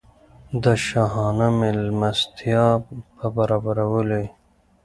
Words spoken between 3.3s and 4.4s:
برابرولو یې.